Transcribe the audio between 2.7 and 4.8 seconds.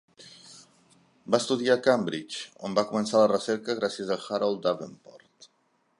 va començar la recerca gràcies a Harold